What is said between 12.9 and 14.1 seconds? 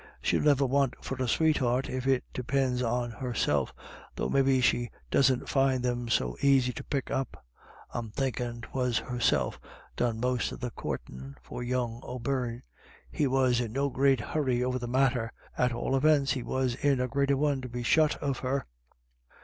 he was in no